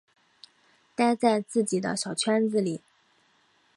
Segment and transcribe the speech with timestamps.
[0.95, 2.81] 待在自己的小圈子里